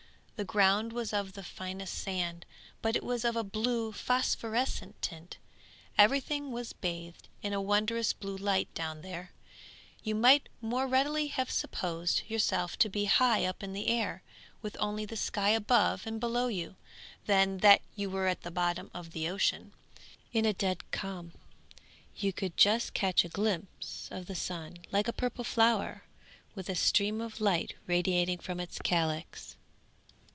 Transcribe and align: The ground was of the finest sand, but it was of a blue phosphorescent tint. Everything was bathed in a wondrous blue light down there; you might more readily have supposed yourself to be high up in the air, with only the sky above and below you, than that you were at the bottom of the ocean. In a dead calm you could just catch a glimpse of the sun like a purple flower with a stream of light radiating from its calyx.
The 0.37 0.45
ground 0.45 0.91
was 0.91 1.13
of 1.13 1.33
the 1.33 1.43
finest 1.43 1.93
sand, 1.93 2.47
but 2.81 2.95
it 2.95 3.03
was 3.03 3.23
of 3.23 3.35
a 3.35 3.43
blue 3.43 3.91
phosphorescent 3.91 4.99
tint. 4.99 5.37
Everything 5.99 6.51
was 6.51 6.73
bathed 6.73 7.27
in 7.43 7.53
a 7.53 7.61
wondrous 7.61 8.11
blue 8.11 8.37
light 8.37 8.73
down 8.73 9.03
there; 9.03 9.33
you 10.01 10.15
might 10.15 10.49
more 10.59 10.87
readily 10.87 11.27
have 11.27 11.51
supposed 11.51 12.23
yourself 12.27 12.75
to 12.79 12.89
be 12.89 13.05
high 13.05 13.45
up 13.45 13.61
in 13.61 13.73
the 13.73 13.85
air, 13.87 14.23
with 14.63 14.75
only 14.79 15.05
the 15.05 15.15
sky 15.15 15.49
above 15.49 16.07
and 16.07 16.19
below 16.19 16.47
you, 16.47 16.75
than 17.27 17.59
that 17.59 17.83
you 17.95 18.09
were 18.09 18.25
at 18.25 18.41
the 18.41 18.49
bottom 18.49 18.89
of 18.95 19.11
the 19.11 19.29
ocean. 19.29 19.73
In 20.33 20.45
a 20.45 20.53
dead 20.53 20.89
calm 20.89 21.33
you 22.15 22.33
could 22.33 22.57
just 22.57 22.95
catch 22.95 23.23
a 23.23 23.29
glimpse 23.29 24.07
of 24.09 24.25
the 24.25 24.33
sun 24.33 24.77
like 24.91 25.07
a 25.07 25.13
purple 25.13 25.43
flower 25.43 26.05
with 26.55 26.67
a 26.67 26.73
stream 26.73 27.21
of 27.21 27.41
light 27.41 27.75
radiating 27.85 28.39
from 28.39 28.59
its 28.59 28.79
calyx. 28.79 29.55